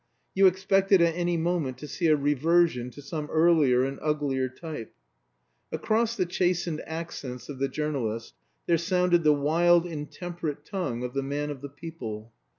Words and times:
You 0.33 0.47
expected 0.47 0.99
at 1.03 1.13
any 1.15 1.37
moment 1.37 1.77
to 1.77 1.87
see 1.87 2.07
a 2.07 2.15
reversion 2.15 2.89
to 2.89 3.03
some 3.03 3.29
earlier 3.29 3.83
and 3.83 3.99
uglier 4.01 4.49
type. 4.49 4.95
Across 5.71 6.15
the 6.15 6.25
chastened 6.25 6.81
accents 6.87 7.49
of 7.49 7.59
the 7.59 7.67
journalist 7.69 8.33
there 8.65 8.79
sounded 8.79 9.23
the 9.23 9.31
wild 9.31 9.85
intemperate 9.85 10.65
tongue 10.65 11.03
of 11.03 11.13
the 11.13 11.21
man 11.21 11.51
of 11.51 11.61
the 11.61 11.69
people. 11.69 12.33